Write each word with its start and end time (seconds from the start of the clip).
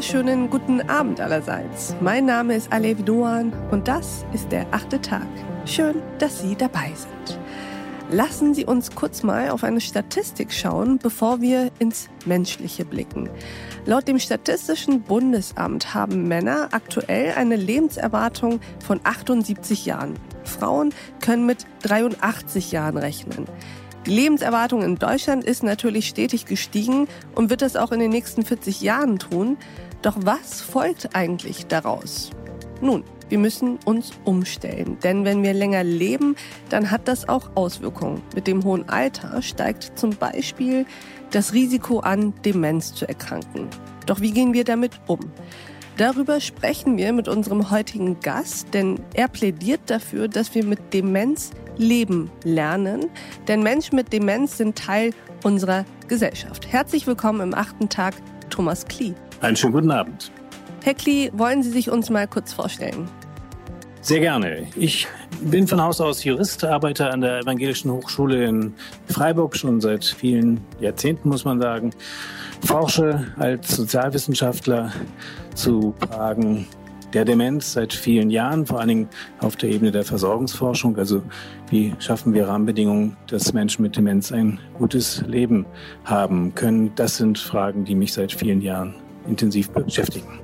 wunderschönen 0.00 0.48
guten 0.48 0.80
Abend 0.88 1.20
allerseits. 1.20 1.94
Mein 2.00 2.24
Name 2.24 2.56
ist 2.56 2.72
Alev 2.72 3.02
Doan 3.02 3.52
und 3.70 3.86
das 3.86 4.24
ist 4.32 4.50
der 4.50 4.66
achte 4.70 4.98
Tag. 4.98 5.26
Schön, 5.66 5.96
dass 6.18 6.40
Sie 6.40 6.56
dabei 6.56 6.90
sind. 6.94 7.38
Lassen 8.10 8.54
Sie 8.54 8.64
uns 8.64 8.94
kurz 8.94 9.22
mal 9.22 9.50
auf 9.50 9.62
eine 9.62 9.82
Statistik 9.82 10.54
schauen, 10.54 10.96
bevor 10.96 11.42
wir 11.42 11.70
ins 11.80 12.08
Menschliche 12.24 12.86
blicken. 12.86 13.28
Laut 13.84 14.08
dem 14.08 14.18
Statistischen 14.18 15.02
Bundesamt 15.02 15.92
haben 15.92 16.26
Männer 16.26 16.68
aktuell 16.70 17.34
eine 17.34 17.56
Lebenserwartung 17.56 18.60
von 18.82 19.00
78 19.04 19.84
Jahren. 19.84 20.14
Frauen 20.44 20.94
können 21.20 21.44
mit 21.44 21.66
83 21.82 22.72
Jahren 22.72 22.96
rechnen. 22.96 23.44
Die 24.06 24.12
Lebenserwartung 24.12 24.82
in 24.82 24.96
Deutschland 24.96 25.44
ist 25.44 25.62
natürlich 25.62 26.08
stetig 26.08 26.46
gestiegen 26.46 27.06
und 27.34 27.50
wird 27.50 27.60
das 27.60 27.76
auch 27.76 27.92
in 27.92 28.00
den 28.00 28.10
nächsten 28.10 28.46
40 28.46 28.80
Jahren 28.80 29.18
tun. 29.18 29.58
Doch 30.02 30.16
was 30.20 30.62
folgt 30.62 31.14
eigentlich 31.14 31.66
daraus? 31.66 32.30
Nun, 32.80 33.04
wir 33.28 33.38
müssen 33.38 33.78
uns 33.84 34.12
umstellen, 34.24 34.96
denn 35.02 35.26
wenn 35.26 35.42
wir 35.42 35.52
länger 35.52 35.84
leben, 35.84 36.36
dann 36.70 36.90
hat 36.90 37.06
das 37.06 37.28
auch 37.28 37.50
Auswirkungen. 37.54 38.22
Mit 38.34 38.46
dem 38.46 38.64
hohen 38.64 38.88
Alter 38.88 39.42
steigt 39.42 39.98
zum 39.98 40.16
Beispiel 40.16 40.86
das 41.30 41.52
Risiko 41.52 42.00
an, 42.00 42.32
Demenz 42.44 42.94
zu 42.94 43.06
erkranken. 43.06 43.68
Doch 44.06 44.20
wie 44.20 44.32
gehen 44.32 44.54
wir 44.54 44.64
damit 44.64 44.98
um? 45.06 45.20
Darüber 45.98 46.40
sprechen 46.40 46.96
wir 46.96 47.12
mit 47.12 47.28
unserem 47.28 47.70
heutigen 47.70 48.18
Gast, 48.20 48.72
denn 48.72 48.98
er 49.12 49.28
plädiert 49.28 49.82
dafür, 49.86 50.28
dass 50.28 50.54
wir 50.54 50.64
mit 50.64 50.94
Demenz 50.94 51.50
leben 51.76 52.30
lernen. 52.42 53.10
Denn 53.48 53.62
Menschen 53.62 53.96
mit 53.96 54.12
Demenz 54.14 54.56
sind 54.56 54.78
Teil 54.78 55.12
unserer 55.44 55.84
Gesellschaft. 56.08 56.66
Herzlich 56.72 57.06
willkommen 57.06 57.42
im 57.42 57.54
achten 57.54 57.90
Tag, 57.90 58.14
Thomas 58.48 58.86
Klee. 58.86 59.14
Einen 59.40 59.56
schönen 59.56 59.72
guten 59.72 59.90
Abend. 59.90 60.30
Herr 60.82 60.94
Klee, 60.94 61.30
wollen 61.32 61.62
Sie 61.62 61.70
sich 61.70 61.90
uns 61.90 62.10
mal 62.10 62.26
kurz 62.26 62.52
vorstellen? 62.52 63.08
Sehr 64.02 64.20
gerne. 64.20 64.66
Ich 64.76 65.08
bin 65.42 65.66
von 65.66 65.80
Haus 65.80 66.00
aus 66.00 66.24
Jurist, 66.24 66.62
arbeite 66.64 67.10
an 67.10 67.22
der 67.22 67.40
Evangelischen 67.40 67.90
Hochschule 67.90 68.44
in 68.44 68.74
Freiburg 69.08 69.56
schon 69.56 69.80
seit 69.80 70.04
vielen 70.04 70.60
Jahrzehnten, 70.78 71.30
muss 71.30 71.44
man 71.44 71.60
sagen. 71.60 71.90
Forsche 72.64 73.26
als 73.38 73.76
Sozialwissenschaftler 73.76 74.92
zu 75.54 75.94
Fragen 76.00 76.66
der 77.14 77.24
Demenz 77.24 77.72
seit 77.72 77.94
vielen 77.94 78.30
Jahren, 78.30 78.66
vor 78.66 78.78
allen 78.78 78.88
Dingen 78.88 79.08
auf 79.40 79.56
der 79.56 79.70
Ebene 79.70 79.90
der 79.90 80.04
Versorgungsforschung. 80.04 80.96
Also 80.98 81.22
wie 81.70 81.94
schaffen 81.98 82.34
wir 82.34 82.46
Rahmenbedingungen, 82.46 83.16
dass 83.26 83.54
Menschen 83.54 83.82
mit 83.82 83.96
Demenz 83.96 84.32
ein 84.32 84.60
gutes 84.74 85.22
Leben 85.26 85.64
haben 86.04 86.54
können? 86.54 86.92
Das 86.94 87.16
sind 87.16 87.38
Fragen, 87.38 87.84
die 87.84 87.94
mich 87.94 88.12
seit 88.12 88.32
vielen 88.32 88.60
Jahren 88.60 88.94
intensiv 89.26 89.70
beschäftigen. 89.70 90.40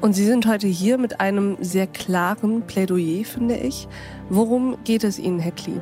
Und 0.00 0.12
Sie 0.12 0.24
sind 0.24 0.46
heute 0.46 0.66
hier 0.66 0.98
mit 0.98 1.20
einem 1.20 1.56
sehr 1.60 1.86
klaren 1.86 2.62
Plädoyer, 2.66 3.24
finde 3.24 3.56
ich. 3.56 3.88
Worum 4.28 4.76
geht 4.84 5.04
es 5.04 5.18
Ihnen, 5.18 5.38
Herr 5.38 5.52
Klee? 5.52 5.80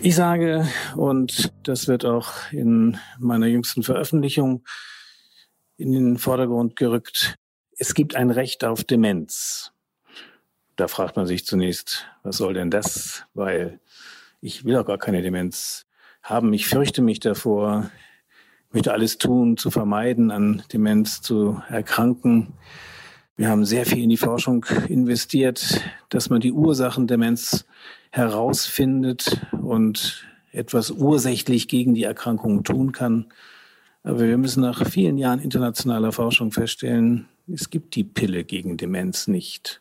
Ich 0.00 0.14
sage, 0.14 0.68
und 0.94 1.52
das 1.64 1.88
wird 1.88 2.04
auch 2.04 2.32
in 2.52 2.98
meiner 3.18 3.46
jüngsten 3.46 3.82
Veröffentlichung 3.82 4.64
in 5.76 5.92
den 5.92 6.18
Vordergrund 6.18 6.76
gerückt, 6.76 7.36
es 7.78 7.94
gibt 7.94 8.14
ein 8.14 8.30
Recht 8.30 8.64
auf 8.64 8.84
Demenz. 8.84 9.72
Da 10.76 10.86
fragt 10.86 11.16
man 11.16 11.26
sich 11.26 11.46
zunächst, 11.46 12.06
was 12.22 12.36
soll 12.36 12.54
denn 12.54 12.70
das? 12.70 13.24
Weil 13.34 13.80
ich 14.40 14.64
will 14.64 14.76
auch 14.76 14.86
gar 14.86 14.98
keine 14.98 15.22
Demenz 15.22 15.87
haben. 16.28 16.52
Ich 16.52 16.66
fürchte 16.66 17.02
mich 17.02 17.20
davor. 17.20 17.90
Möchte 18.70 18.92
alles 18.92 19.18
tun, 19.18 19.56
zu 19.56 19.70
vermeiden, 19.70 20.30
an 20.30 20.62
Demenz 20.72 21.22
zu 21.22 21.62
erkranken. 21.68 22.54
Wir 23.36 23.48
haben 23.48 23.64
sehr 23.64 23.86
viel 23.86 24.02
in 24.02 24.10
die 24.10 24.16
Forschung 24.16 24.66
investiert, 24.88 25.80
dass 26.10 26.28
man 26.28 26.40
die 26.40 26.52
Ursachen 26.52 27.06
Demenz 27.06 27.64
herausfindet 28.10 29.46
und 29.52 30.26
etwas 30.52 30.90
ursächlich 30.90 31.68
gegen 31.68 31.94
die 31.94 32.02
Erkrankung 32.02 32.64
tun 32.64 32.92
kann. 32.92 33.26
Aber 34.02 34.20
wir 34.20 34.38
müssen 34.38 34.62
nach 34.62 34.86
vielen 34.86 35.18
Jahren 35.18 35.40
internationaler 35.40 36.12
Forschung 36.12 36.52
feststellen, 36.52 37.28
es 37.46 37.70
gibt 37.70 37.94
die 37.94 38.04
Pille 38.04 38.44
gegen 38.44 38.76
Demenz 38.76 39.28
nicht. 39.28 39.80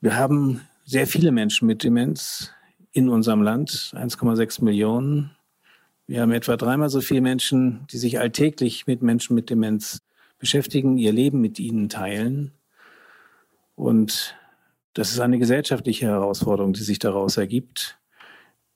Wir 0.00 0.16
haben 0.16 0.60
sehr 0.84 1.06
viele 1.06 1.32
Menschen 1.32 1.66
mit 1.66 1.82
Demenz 1.82 2.52
in 2.92 3.08
unserem 3.08 3.42
Land, 3.42 3.92
1,6 3.94 4.64
Millionen. 4.64 5.36
Wir 6.06 6.22
haben 6.22 6.32
etwa 6.32 6.56
dreimal 6.56 6.88
so 6.88 7.00
viele 7.00 7.20
Menschen, 7.20 7.86
die 7.90 7.98
sich 7.98 8.18
alltäglich 8.18 8.86
mit 8.86 9.02
Menschen 9.02 9.34
mit 9.34 9.50
Demenz 9.50 10.02
beschäftigen, 10.38 10.98
ihr 10.98 11.12
Leben 11.12 11.40
mit 11.40 11.58
ihnen 11.58 11.88
teilen. 11.88 12.52
Und 13.74 14.36
das 14.94 15.12
ist 15.12 15.20
eine 15.20 15.38
gesellschaftliche 15.38 16.06
Herausforderung, 16.06 16.72
die 16.72 16.82
sich 16.82 16.98
daraus 16.98 17.36
ergibt. 17.36 17.98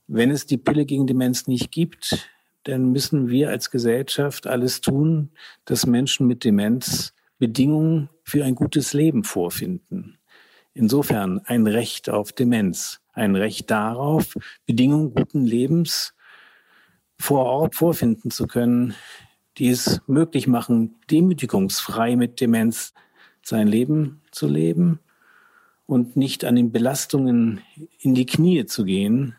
Wenn 0.06 0.30
es 0.30 0.46
die 0.46 0.58
Pille 0.58 0.84
gegen 0.84 1.06
Demenz 1.06 1.46
nicht 1.46 1.72
gibt, 1.72 2.30
dann 2.64 2.92
müssen 2.92 3.28
wir 3.28 3.50
als 3.50 3.70
Gesellschaft 3.70 4.46
alles 4.46 4.80
tun, 4.80 5.30
dass 5.64 5.86
Menschen 5.86 6.26
mit 6.26 6.44
Demenz 6.44 7.12
Bedingungen 7.38 8.08
für 8.22 8.44
ein 8.44 8.54
gutes 8.54 8.92
Leben 8.92 9.24
vorfinden. 9.24 10.18
Insofern 10.74 11.40
ein 11.40 11.66
Recht 11.66 12.08
auf 12.08 12.32
Demenz, 12.32 13.01
ein 13.12 13.36
Recht 13.36 13.70
darauf, 13.70 14.34
Bedingungen 14.66 15.14
guten 15.14 15.44
Lebens 15.44 16.14
vor 17.18 17.44
Ort 17.44 17.74
vorfinden 17.74 18.30
zu 18.30 18.46
können, 18.46 18.94
die 19.58 19.68
es 19.68 20.00
möglich 20.06 20.46
machen, 20.46 20.96
demütigungsfrei 21.10 22.16
mit 22.16 22.40
Demenz 22.40 22.94
sein 23.42 23.68
Leben 23.68 24.22
zu 24.30 24.48
leben 24.48 25.00
und 25.86 26.16
nicht 26.16 26.44
an 26.44 26.56
den 26.56 26.72
Belastungen 26.72 27.60
in 27.98 28.14
die 28.14 28.26
Knie 28.26 28.64
zu 28.66 28.84
gehen, 28.84 29.36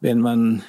wenn 0.00 0.18
man 0.18 0.62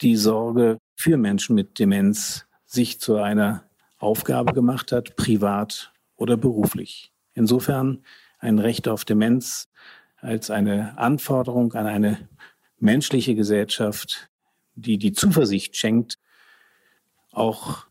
die 0.00 0.16
Sorge 0.16 0.78
für 0.96 1.16
Menschen 1.16 1.54
mit 1.54 1.78
Demenz 1.78 2.46
sich 2.64 3.00
zu 3.00 3.16
einer 3.16 3.64
Aufgabe 3.98 4.52
gemacht 4.52 4.92
hat, 4.92 5.14
privat 5.16 5.92
oder 6.16 6.36
beruflich. 6.36 7.12
Insofern 7.34 8.02
ein 8.38 8.58
Recht 8.58 8.88
auf 8.88 9.04
Demenz 9.04 9.68
als 10.22 10.50
eine 10.50 10.96
Anforderung 10.98 11.74
an 11.74 11.86
eine 11.86 12.28
menschliche 12.78 13.34
Gesellschaft, 13.34 14.30
die 14.74 14.96
die 14.96 15.12
Zuversicht 15.12 15.76
schenkt, 15.76 16.18
auch 17.32 17.86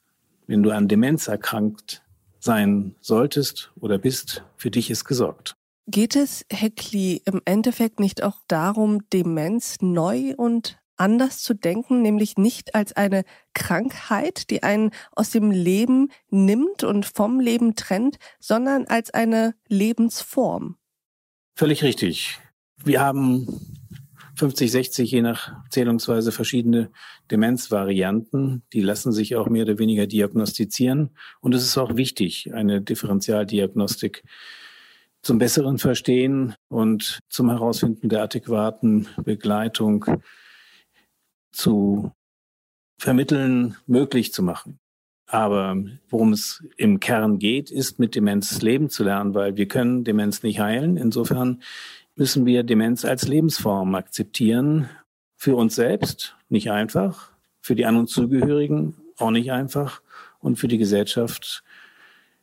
wenn 0.48 0.64
du 0.64 0.72
an 0.72 0.88
Demenz 0.88 1.28
erkrankt 1.28 2.04
sein 2.40 2.96
solltest 3.02 3.72
oder 3.80 3.98
bist, 3.98 4.44
für 4.56 4.72
dich 4.72 4.90
ist 4.90 5.06
gesorgt. 5.06 5.56
Geht 5.88 6.16
es, 6.16 6.46
Heckli, 6.52 7.22
im 7.26 7.42
Endeffekt 7.46 8.00
nicht 8.00 8.24
auch 8.24 8.38
darum, 8.48 9.08
Demenz 9.10 9.78
neu 9.82 10.34
und 10.38 10.80
anders 10.96 11.42
zu 11.42 11.54
denken, 11.54 12.02
nämlich 12.02 12.38
nicht 12.38 12.76
als 12.76 12.94
eine 12.94 13.24
Krankheit, 13.54 14.50
die 14.50 14.64
einen 14.64 14.92
aus 15.12 15.32
dem 15.32 15.52
Leben 15.52 16.12
nimmt 16.30 16.84
und 16.84 17.06
vom 17.06 17.40
Leben 17.40 17.76
trennt, 17.76 18.18
sondern 18.40 18.86
als 18.88 19.12
eine 19.12 19.56
Lebensform? 19.68 20.78
Völlig 21.56 21.84
richtig. 21.84 22.40
Wir 22.84 23.02
haben 23.02 23.48
50, 24.36 24.72
60 24.72 25.12
je 25.12 25.22
nach 25.22 25.54
Zählungsweise 25.70 26.32
verschiedene 26.32 26.92
Demenzvarianten. 27.30 28.64
Die 28.74 28.82
lassen 28.82 29.12
sich 29.12 29.36
auch 29.36 29.48
mehr 29.50 29.64
oder 29.64 29.78
weniger 29.78 30.08
diagnostizieren. 30.08 31.12
Und 31.42 31.54
es 31.54 31.64
ist 31.64 31.78
auch 31.78 31.96
wichtig, 31.96 32.54
eine 32.54 32.82
Differentialdiagnostik 32.82 34.24
zum 35.22 35.38
besseren 35.38 35.78
Verstehen 35.78 36.56
und 36.70 37.20
zum 37.30 37.50
Herausfinden 37.50 38.10
der 38.10 38.24
adäquaten 38.24 39.08
Begleitung 39.24 40.06
zu 41.52 42.12
vermitteln, 42.98 43.76
möglich 43.86 44.34
zu 44.34 44.42
machen. 44.42 44.80
Aber 45.32 45.78
worum 46.10 46.34
es 46.34 46.62
im 46.76 47.00
Kern 47.00 47.40
geht, 47.40 47.72
ist 47.72 48.00
mit 48.00 48.16
Demenz 48.16 48.62
leben 48.62 48.90
zu 48.90 49.06
lernen, 49.06 49.34
weil 49.34 49.56
wir 49.56 49.66
können 49.66 50.04
Demenz 50.04 50.44
nicht 50.44 50.60
heilen. 50.60 50.98
Insofern 50.98 51.62
müssen 52.18 52.46
wir 52.46 52.64
Demenz 52.64 53.06
als 53.06 53.30
Lebensform 53.30 53.96
akzeptieren. 53.96 54.90
Für 55.38 55.56
uns 55.56 55.76
selbst 55.76 56.36
nicht 56.50 56.70
einfach, 56.70 57.32
für 57.62 57.76
die 57.76 57.86
an 57.86 57.96
uns 57.96 58.12
Zugehörigen 58.12 58.96
auch 59.20 59.32
nicht 59.32 59.54
einfach 59.54 60.02
und 60.40 60.58
für 60.58 60.68
die 60.68 60.78
Gesellschaft 60.78 61.64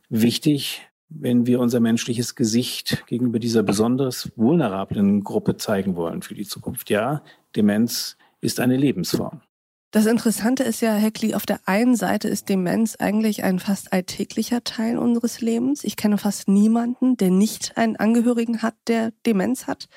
wichtig, 0.08 0.80
wenn 1.10 1.46
wir 1.46 1.60
unser 1.60 1.80
menschliches 1.80 2.36
Gesicht 2.36 3.04
gegenüber 3.06 3.38
dieser 3.38 3.62
besonders 3.62 4.32
vulnerablen 4.34 5.24
Gruppe 5.24 5.58
zeigen 5.58 5.94
wollen 5.94 6.22
für 6.22 6.34
die 6.34 6.46
Zukunft. 6.46 6.88
Ja, 6.88 7.22
Demenz 7.54 8.16
ist 8.40 8.60
eine 8.60 8.78
Lebensform. 8.78 9.42
Das 9.90 10.04
Interessante 10.04 10.64
ist 10.64 10.82
ja, 10.82 10.92
Heckli, 10.92 11.34
auf 11.34 11.46
der 11.46 11.60
einen 11.64 11.96
Seite 11.96 12.28
ist 12.28 12.50
Demenz 12.50 12.96
eigentlich 12.96 13.42
ein 13.42 13.58
fast 13.58 13.90
alltäglicher 13.90 14.62
Teil 14.62 14.98
unseres 14.98 15.40
Lebens. 15.40 15.82
Ich 15.82 15.96
kenne 15.96 16.18
fast 16.18 16.46
niemanden, 16.46 17.16
der 17.16 17.30
nicht 17.30 17.78
einen 17.78 17.96
Angehörigen 17.96 18.60
hat, 18.60 18.74
der 18.86 19.12
Demenz 19.24 19.66
hat. 19.66 19.88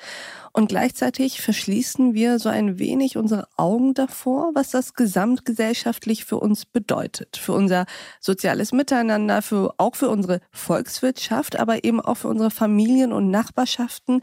Und 0.54 0.70
gleichzeitig 0.70 1.42
verschließen 1.42 2.14
wir 2.14 2.38
so 2.38 2.48
ein 2.48 2.78
wenig 2.78 3.18
unsere 3.18 3.48
Augen 3.58 3.92
davor, 3.92 4.52
was 4.54 4.70
das 4.70 4.94
gesamtgesellschaftlich 4.94 6.24
für 6.24 6.38
uns 6.38 6.64
bedeutet. 6.64 7.36
Für 7.36 7.52
unser 7.52 7.84
soziales 8.18 8.72
Miteinander, 8.72 9.42
für, 9.42 9.74
auch 9.76 9.94
für 9.94 10.08
unsere 10.08 10.40
Volkswirtschaft, 10.52 11.58
aber 11.58 11.84
eben 11.84 12.00
auch 12.00 12.16
für 12.16 12.28
unsere 12.28 12.50
Familien 12.50 13.12
und 13.12 13.28
Nachbarschaften. 13.30 14.22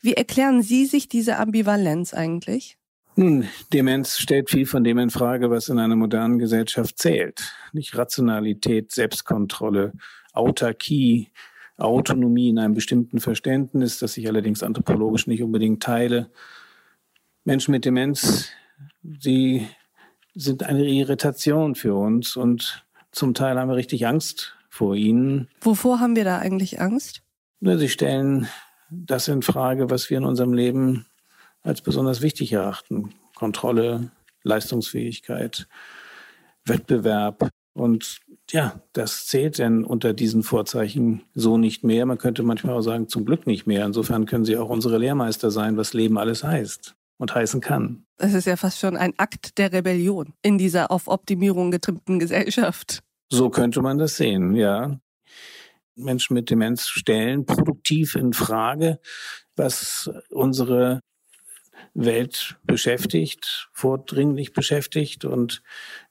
Wie 0.00 0.14
erklären 0.14 0.62
Sie 0.62 0.86
sich 0.86 1.06
diese 1.10 1.36
Ambivalenz 1.36 2.14
eigentlich? 2.14 2.78
Nun, 3.14 3.46
Demenz 3.72 4.18
stellt 4.18 4.48
viel 4.48 4.64
von 4.64 4.84
dem 4.84 4.98
in 4.98 5.10
Frage, 5.10 5.50
was 5.50 5.68
in 5.68 5.78
einer 5.78 5.96
modernen 5.96 6.38
Gesellschaft 6.38 6.98
zählt. 6.98 7.52
Nicht 7.72 7.96
Rationalität, 7.96 8.90
Selbstkontrolle, 8.90 9.92
Autarkie, 10.32 11.30
Autonomie 11.76 12.48
in 12.48 12.58
einem 12.58 12.74
bestimmten 12.74 13.20
Verständnis, 13.20 13.98
das 13.98 14.16
ich 14.16 14.28
allerdings 14.28 14.62
anthropologisch 14.62 15.26
nicht 15.26 15.42
unbedingt 15.42 15.82
teile. 15.82 16.30
Menschen 17.44 17.72
mit 17.72 17.84
Demenz, 17.84 18.50
sie 19.02 19.68
sind 20.34 20.62
eine 20.62 20.84
Irritation 20.84 21.74
für 21.74 21.94
uns 21.94 22.36
und 22.36 22.84
zum 23.10 23.34
Teil 23.34 23.58
haben 23.58 23.68
wir 23.68 23.76
richtig 23.76 24.06
Angst 24.06 24.56
vor 24.70 24.94
ihnen. 24.94 25.48
Wovor 25.60 26.00
haben 26.00 26.16
wir 26.16 26.24
da 26.24 26.38
eigentlich 26.38 26.80
Angst? 26.80 27.22
Sie 27.60 27.88
stellen 27.88 28.48
das 28.90 29.28
in 29.28 29.42
Frage, 29.42 29.90
was 29.90 30.08
wir 30.08 30.18
in 30.18 30.24
unserem 30.24 30.54
Leben 30.54 31.06
als 31.62 31.80
besonders 31.80 32.22
wichtig 32.22 32.52
erachten. 32.52 33.14
Kontrolle, 33.34 34.10
Leistungsfähigkeit, 34.42 35.68
Wettbewerb. 36.64 37.48
Und 37.74 38.20
ja, 38.50 38.80
das 38.92 39.26
zählt 39.26 39.58
denn 39.58 39.84
unter 39.84 40.12
diesen 40.12 40.42
Vorzeichen 40.42 41.22
so 41.34 41.56
nicht 41.56 41.84
mehr. 41.84 42.04
Man 42.06 42.18
könnte 42.18 42.42
manchmal 42.42 42.74
auch 42.74 42.82
sagen, 42.82 43.08
zum 43.08 43.24
Glück 43.24 43.46
nicht 43.46 43.66
mehr. 43.66 43.86
Insofern 43.86 44.26
können 44.26 44.44
sie 44.44 44.56
auch 44.56 44.68
unsere 44.68 44.98
Lehrmeister 44.98 45.50
sein, 45.50 45.76
was 45.76 45.94
Leben 45.94 46.18
alles 46.18 46.44
heißt 46.44 46.94
und 47.18 47.34
heißen 47.34 47.60
kann. 47.60 48.04
Das 48.18 48.34
ist 48.34 48.46
ja 48.46 48.56
fast 48.56 48.78
schon 48.78 48.96
ein 48.96 49.14
Akt 49.16 49.58
der 49.58 49.72
Rebellion 49.72 50.34
in 50.42 50.58
dieser 50.58 50.90
auf 50.90 51.08
Optimierung 51.08 51.70
getrimmten 51.70 52.18
Gesellschaft. 52.18 53.02
So 53.30 53.48
könnte 53.48 53.80
man 53.80 53.98
das 53.98 54.16
sehen, 54.16 54.54
ja. 54.54 54.98
Menschen 55.94 56.34
mit 56.34 56.50
Demenz 56.50 56.86
stellen 56.88 57.46
produktiv 57.46 58.14
in 58.14 58.32
Frage, 58.32 58.98
was 59.56 60.10
unsere 60.30 61.00
Welt 61.94 62.56
beschäftigt, 62.64 63.68
vordringlich 63.72 64.52
beschäftigt. 64.52 65.24
Und 65.24 65.62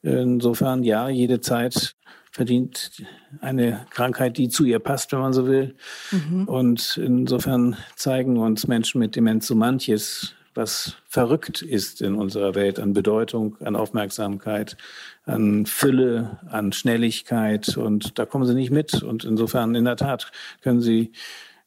insofern, 0.02 0.82
ja, 0.82 1.08
jede 1.08 1.40
Zeit 1.40 1.96
verdient 2.30 3.02
eine 3.40 3.86
Krankheit, 3.90 4.38
die 4.38 4.48
zu 4.48 4.64
ihr 4.64 4.78
passt, 4.78 5.12
wenn 5.12 5.20
man 5.20 5.32
so 5.34 5.46
will. 5.46 5.76
Mhm. 6.10 6.48
Und 6.48 6.96
insofern 6.96 7.76
zeigen 7.94 8.38
uns 8.38 8.66
Menschen 8.66 9.00
mit 9.00 9.16
Demenz 9.16 9.46
so 9.46 9.54
manches, 9.54 10.34
was 10.54 10.96
verrückt 11.08 11.62
ist 11.62 12.02
in 12.02 12.14
unserer 12.14 12.54
Welt 12.54 12.78
an 12.78 12.92
Bedeutung, 12.92 13.56
an 13.60 13.76
Aufmerksamkeit, 13.76 14.76
an 15.24 15.66
Fülle, 15.66 16.38
an 16.48 16.72
Schnelligkeit. 16.72 17.76
Und 17.76 18.18
da 18.18 18.26
kommen 18.26 18.46
sie 18.46 18.54
nicht 18.54 18.70
mit. 18.70 19.02
Und 19.02 19.24
insofern, 19.24 19.74
in 19.74 19.84
der 19.84 19.96
Tat, 19.96 20.30
können 20.62 20.80
sie 20.80 21.12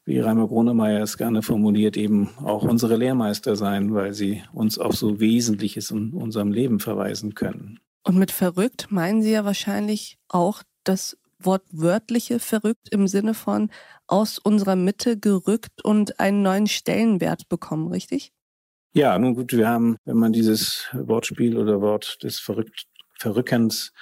wie 0.06 0.20
Reimer 0.20 0.46
Grunemeyer 0.46 1.02
es 1.02 1.18
gerne 1.18 1.42
formuliert, 1.42 1.96
eben 1.96 2.30
auch 2.38 2.62
unsere 2.62 2.96
Lehrmeister 2.96 3.56
sein, 3.56 3.92
weil 3.92 4.14
sie 4.14 4.42
uns 4.52 4.78
auf 4.78 4.94
so 4.94 5.20
Wesentliches 5.20 5.90
in 5.90 6.12
unserem 6.12 6.52
Leben 6.52 6.78
verweisen 6.78 7.34
können. 7.34 7.80
Und 8.04 8.16
mit 8.16 8.30
verrückt 8.30 8.86
meinen 8.90 9.20
Sie 9.20 9.32
ja 9.32 9.44
wahrscheinlich 9.44 10.16
auch 10.28 10.62
das 10.84 11.18
wortwörtliche 11.40 12.38
verrückt 12.38 12.88
im 12.92 13.08
Sinne 13.08 13.34
von 13.34 13.68
aus 14.06 14.38
unserer 14.38 14.76
Mitte 14.76 15.18
gerückt 15.18 15.84
und 15.84 16.20
einen 16.20 16.42
neuen 16.42 16.68
Stellenwert 16.68 17.48
bekommen, 17.48 17.88
richtig? 17.88 18.32
Ja, 18.94 19.18
nun 19.18 19.34
gut, 19.34 19.52
wir 19.52 19.68
haben, 19.68 19.96
wenn 20.04 20.16
man 20.16 20.32
dieses 20.32 20.88
Wortspiel 20.92 21.58
oder 21.58 21.80
Wort 21.80 22.22
des 22.22 22.38
Verrückt, 22.38 22.86
Verrückens 23.18 23.92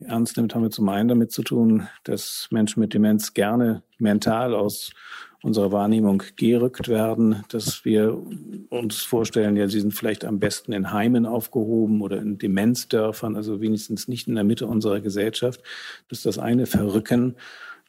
ernst 0.00 0.36
nimmt, 0.36 0.54
haben 0.54 0.62
wir 0.62 0.70
zum 0.70 0.88
einen 0.88 1.08
damit 1.08 1.32
zu 1.32 1.42
tun, 1.42 1.88
dass 2.04 2.48
Menschen 2.50 2.80
mit 2.80 2.94
Demenz 2.94 3.34
gerne 3.34 3.82
mental 3.98 4.54
aus 4.54 4.92
unserer 5.42 5.70
Wahrnehmung 5.70 6.22
gerückt 6.36 6.88
werden, 6.88 7.44
dass 7.48 7.84
wir 7.84 8.20
uns 8.70 9.02
vorstellen, 9.02 9.56
ja, 9.56 9.68
sie 9.68 9.80
sind 9.80 9.94
vielleicht 9.94 10.24
am 10.24 10.40
besten 10.40 10.72
in 10.72 10.92
Heimen 10.92 11.26
aufgehoben 11.26 12.00
oder 12.02 12.18
in 12.18 12.38
Demenzdörfern, 12.38 13.36
also 13.36 13.60
wenigstens 13.60 14.08
nicht 14.08 14.26
in 14.26 14.34
der 14.34 14.44
Mitte 14.44 14.66
unserer 14.66 15.00
Gesellschaft. 15.00 15.62
Das 16.08 16.18
ist 16.18 16.26
das 16.26 16.38
eine 16.38 16.66
Verrücken. 16.66 17.36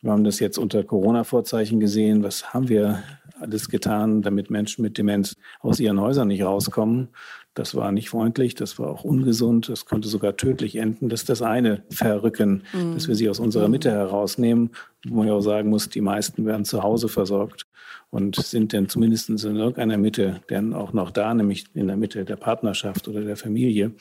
Wir 0.02 0.12
haben 0.12 0.24
das 0.24 0.40
jetzt 0.40 0.58
unter 0.58 0.84
Corona-Vorzeichen 0.84 1.80
gesehen. 1.80 2.24
Was 2.24 2.54
haben 2.54 2.70
wir 2.70 3.04
alles 3.40 3.70
getan, 3.70 4.22
damit 4.22 4.50
Menschen 4.50 4.82
mit 4.82 4.98
Demenz 4.98 5.36
aus 5.60 5.80
ihren 5.80 6.00
Häusern 6.00 6.28
nicht 6.28 6.44
rauskommen? 6.44 7.10
Das 7.56 7.76
war 7.76 7.92
nicht 7.92 8.10
freundlich, 8.10 8.56
das 8.56 8.80
war 8.80 8.90
auch 8.90 9.04
ungesund, 9.04 9.70
das 9.70 9.86
konnte 9.86 10.08
sogar 10.08 10.38
tödlich 10.38 10.76
enden. 10.76 11.10
Das 11.10 11.22
ist 11.22 11.30
das 11.30 11.42
eine 11.42 11.84
Verrücken, 11.90 12.64
mhm. 12.74 12.94
dass 12.94 13.08
wir 13.08 13.16
sie 13.16 13.30
aus 13.30 13.40
unserer 13.40 13.68
Mitte 13.68 13.92
herausnehmen, 13.92 14.70
wo 15.08 15.16
man 15.16 15.28
ja 15.28 15.34
auch 15.34 15.42
sagen 15.42 15.70
muss, 15.70 15.90
die 15.90 16.02
meisten 16.02 16.46
werden 16.46 16.64
zu 16.64 16.84
Hause 16.84 17.10
versorgt 17.10 17.66
und 18.12 18.36
sind 18.36 18.74
dann 18.74 18.88
zumindest 18.88 19.30
in 19.30 19.38
irgendeiner 19.38 19.98
Mitte, 19.98 20.42
denn 20.50 20.74
auch 20.74 20.94
noch 20.94 21.12
da, 21.12 21.34
nämlich 21.34 21.66
in 21.74 21.88
der 21.88 21.98
Mitte 21.98 22.26
der 22.26 22.36
Partnerschaft 22.36 23.08
oder 23.08 23.22
der 23.22 23.36
Familie. 23.36 23.94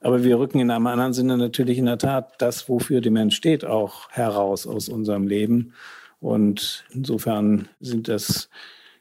Aber 0.00 0.24
wir 0.24 0.38
rücken 0.38 0.60
in 0.60 0.70
einem 0.70 0.86
anderen 0.86 1.12
Sinne 1.12 1.36
natürlich 1.36 1.78
in 1.78 1.86
der 1.86 1.98
Tat 1.98 2.34
das, 2.38 2.68
wofür 2.68 3.00
die 3.00 3.10
Mensch 3.10 3.36
steht, 3.36 3.64
auch 3.64 4.10
heraus 4.10 4.66
aus 4.66 4.88
unserem 4.88 5.26
Leben. 5.26 5.74
Und 6.20 6.84
insofern 6.90 7.68
sind 7.80 8.08
das 8.08 8.48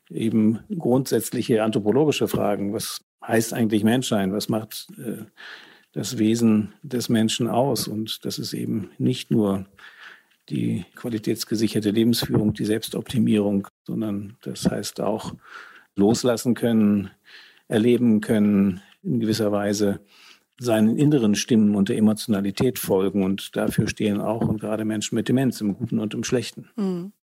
eben 0.10 0.60
grundsätzliche 0.78 1.64
anthropologische 1.64 2.28
Fragen. 2.28 2.74
Was 2.74 3.02
heißt 3.30 3.54
eigentlich 3.54 3.84
Menschsein? 3.84 4.34
Was 4.34 4.50
macht 4.50 4.88
äh, 4.98 5.24
das 5.94 6.18
Wesen 6.18 6.74
des 6.84 7.08
Menschen 7.08 7.48
aus? 7.48 7.88
Und 7.88 8.26
das 8.26 8.40
ist 8.40 8.54
eben 8.54 8.90
nicht 8.98 9.32
nur 9.32 9.66
die 10.50 10.86
qualitätsgesicherte 10.96 11.92
Lebensführung, 11.92 12.54
die 12.54 12.66
Selbstoptimierung, 12.66 13.68
sondern 13.86 14.38
das 14.42 14.70
heißt 14.70 15.00
auch 15.00 15.36
loslassen 15.96 16.56
können, 16.56 17.12
erleben 17.68 18.20
können, 18.20 18.82
in 19.04 19.20
gewisser 19.20 19.52
Weise 19.52 20.02
seinen 20.60 20.98
inneren 20.98 21.36
Stimmen 21.36 21.76
und 21.76 21.88
der 21.90 21.98
Emotionalität 21.98 22.80
folgen. 22.80 23.24
Und 23.24 23.56
dafür 23.56 23.88
stehen 23.88 24.20
auch 24.20 24.42
und 24.42 24.60
gerade 24.60 24.86
Menschen 24.86 25.16
mit 25.16 25.30
Demenz 25.30 25.62
im 25.62 25.76
Guten 25.76 26.00
und 26.00 26.14
im 26.14 26.24
Schlechten. 26.24 26.70
Mhm. 26.76 27.14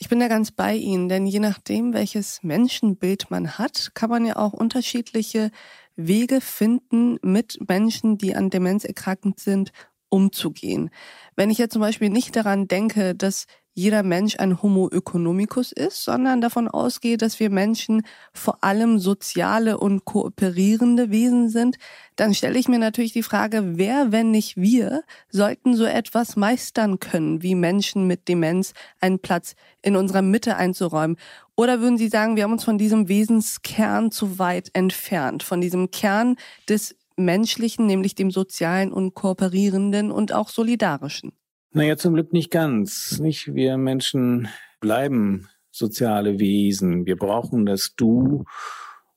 Ich 0.00 0.08
bin 0.08 0.20
da 0.20 0.28
ganz 0.28 0.52
bei 0.52 0.76
Ihnen, 0.76 1.08
denn 1.08 1.26
je 1.26 1.40
nachdem, 1.40 1.92
welches 1.92 2.44
Menschenbild 2.44 3.32
man 3.32 3.58
hat, 3.58 3.90
kann 3.94 4.08
man 4.08 4.24
ja 4.24 4.36
auch 4.36 4.52
unterschiedliche 4.52 5.50
Wege 5.96 6.40
finden, 6.40 7.18
mit 7.20 7.58
Menschen, 7.68 8.16
die 8.16 8.36
an 8.36 8.48
Demenz 8.48 8.84
erkrankt 8.84 9.40
sind, 9.40 9.72
umzugehen. 10.08 10.90
Wenn 11.34 11.50
ich 11.50 11.58
jetzt 11.58 11.72
zum 11.72 11.82
Beispiel 11.82 12.10
nicht 12.10 12.36
daran 12.36 12.68
denke, 12.68 13.16
dass 13.16 13.46
jeder 13.78 14.02
Mensch 14.02 14.34
ein 14.40 14.60
Homo 14.60 14.88
economicus 14.88 15.70
ist, 15.70 16.02
sondern 16.02 16.40
davon 16.40 16.66
ausgehe, 16.66 17.16
dass 17.16 17.38
wir 17.38 17.48
Menschen 17.48 18.02
vor 18.32 18.58
allem 18.64 18.98
soziale 18.98 19.78
und 19.78 20.04
kooperierende 20.04 21.12
Wesen 21.12 21.48
sind, 21.48 21.76
dann 22.16 22.34
stelle 22.34 22.58
ich 22.58 22.66
mir 22.66 22.80
natürlich 22.80 23.12
die 23.12 23.22
Frage, 23.22 23.78
wer, 23.78 24.10
wenn 24.10 24.32
nicht 24.32 24.56
wir, 24.56 25.04
sollten 25.30 25.76
so 25.76 25.84
etwas 25.84 26.34
meistern 26.34 26.98
können, 26.98 27.44
wie 27.44 27.54
Menschen 27.54 28.08
mit 28.08 28.26
Demenz 28.26 28.72
einen 29.00 29.20
Platz 29.20 29.54
in 29.80 29.94
unserer 29.94 30.22
Mitte 30.22 30.56
einzuräumen? 30.56 31.16
Oder 31.54 31.80
würden 31.80 31.98
Sie 31.98 32.08
sagen, 32.08 32.34
wir 32.34 32.42
haben 32.42 32.52
uns 32.52 32.64
von 32.64 32.78
diesem 32.78 33.08
Wesenskern 33.08 34.10
zu 34.10 34.40
weit 34.40 34.70
entfernt, 34.72 35.44
von 35.44 35.60
diesem 35.60 35.92
Kern 35.92 36.34
des 36.68 36.96
Menschlichen, 37.16 37.86
nämlich 37.86 38.16
dem 38.16 38.32
Sozialen 38.32 38.92
und 38.92 39.14
Kooperierenden 39.14 40.10
und 40.10 40.32
auch 40.32 40.48
Solidarischen? 40.48 41.37
Naja, 41.72 41.96
zum 41.96 42.14
Glück 42.14 42.32
nicht 42.32 42.50
ganz. 42.50 43.18
Nicht 43.18 43.54
wir 43.54 43.76
Menschen 43.76 44.48
bleiben 44.80 45.48
soziale 45.70 46.38
Wesen. 46.38 47.04
Wir 47.04 47.16
brauchen 47.16 47.66
das 47.66 47.94
Du. 47.94 48.44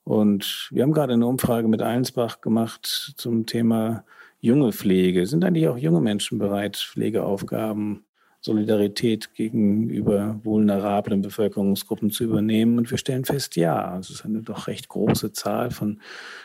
Und 0.03 0.67
wir 0.71 0.83
haben 0.83 0.91
gerade 0.91 1.13
eine 1.13 1.27
Umfrage 1.27 1.67
mit 1.67 1.81
Allensbach 1.81 2.41
gemacht 2.41 3.13
zum 3.15 3.45
Thema 3.45 4.03
junge 4.39 4.73
Pflege. 4.73 5.27
Sind 5.27 5.45
eigentlich 5.45 5.67
auch 5.67 5.77
junge 5.77 6.01
Menschen 6.01 6.39
bereit, 6.39 6.75
Pflegeaufgaben 6.75 8.05
Solidarität 8.41 9.35
gegenüber 9.35 10.39
vulnerablen 10.43 11.21
Bevölkerungsgruppen 11.21 12.09
zu 12.09 12.23
übernehmen. 12.23 12.79
Und 12.79 12.89
wir 12.89 12.97
stellen 12.97 13.23
fest, 13.23 13.55
ja, 13.55 13.99
es 13.99 14.09
ist 14.09 14.25
eine 14.25 14.41
doch 14.41 14.67
recht 14.67 14.89
große 14.89 15.31
Zahl 15.31 15.69
von 15.69 16.01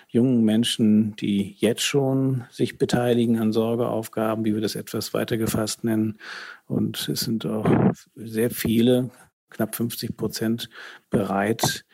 jungen 0.09 0.45
Menschen, 0.45 1.17
die 1.17 1.57
jetzt 1.59 1.83
schon 1.83 2.45
sich 2.51 2.77
beteiligen 2.77 3.39
an 3.39 3.53
Sorgeaufgaben, 3.53 4.45
wie 4.45 4.53
wir 4.53 4.61
das 4.61 4.75
etwas 4.75 5.15
weiter 5.15 5.39
gefasst 5.39 5.85
nennen. 5.85 6.19
Und 6.67 7.09
es 7.09 7.21
sind 7.21 7.47
auch 7.47 7.67
sehr 8.15 8.51
viele, 8.51 9.11
knapp 9.49 9.75
50 9.75 10.19
Prozent, 10.19 10.69
bereit, 11.09 11.86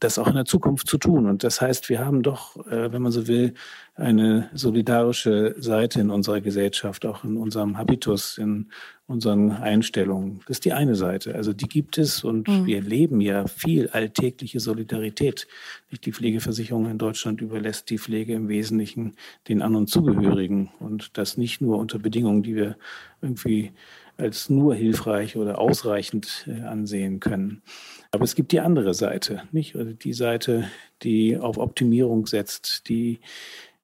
das 0.00 0.18
auch 0.18 0.26
in 0.26 0.34
der 0.34 0.46
Zukunft 0.46 0.88
zu 0.88 0.98
tun. 0.98 1.26
Und 1.26 1.44
das 1.44 1.60
heißt, 1.60 1.88
wir 1.88 2.04
haben 2.04 2.22
doch, 2.22 2.56
äh, 2.66 2.92
wenn 2.92 3.02
man 3.02 3.12
so 3.12 3.28
will, 3.28 3.54
eine 3.94 4.48
solidarische 4.54 5.54
Seite 5.58 6.00
in 6.00 6.10
unserer 6.10 6.40
Gesellschaft, 6.40 7.04
auch 7.04 7.22
in 7.22 7.36
unserem 7.36 7.76
Habitus, 7.76 8.38
in 8.38 8.70
unseren 9.06 9.50
Einstellungen. 9.50 10.40
Das 10.46 10.58
ist 10.58 10.64
die 10.64 10.72
eine 10.72 10.94
Seite. 10.94 11.34
Also 11.34 11.52
die 11.52 11.68
gibt 11.68 11.98
es 11.98 12.24
und 12.24 12.48
mhm. 12.48 12.66
wir 12.66 12.80
leben 12.80 13.20
ja 13.20 13.46
viel 13.46 13.88
alltägliche 13.88 14.58
Solidarität. 14.58 15.46
Nicht 15.90 16.06
die 16.06 16.12
Pflegeversicherung 16.12 16.88
in 16.88 16.96
Deutschland 16.96 17.40
überlässt 17.40 17.90
die 17.90 17.98
Pflege 17.98 18.34
im 18.34 18.48
Wesentlichen 18.48 19.16
den 19.48 19.60
An- 19.62 19.76
und 19.76 19.88
Zugehörigen 19.88 20.70
und 20.78 21.18
das 21.18 21.36
nicht 21.36 21.60
nur 21.60 21.78
unter 21.78 21.98
Bedingungen, 21.98 22.42
die 22.42 22.54
wir 22.54 22.76
irgendwie 23.20 23.72
als 24.16 24.48
nur 24.48 24.74
hilfreich 24.74 25.36
oder 25.36 25.58
ausreichend 25.58 26.46
äh, 26.46 26.62
ansehen 26.62 27.20
können. 27.20 27.62
Aber 28.10 28.24
es 28.24 28.34
gibt 28.34 28.52
die 28.52 28.60
andere 28.60 28.92
Seite, 28.94 29.42
nicht? 29.52 29.76
Also 29.76 29.92
die 29.92 30.12
Seite, 30.12 30.68
die 31.02 31.36
auf 31.36 31.58
Optimierung 31.58 32.26
setzt, 32.26 32.88
die 32.88 33.20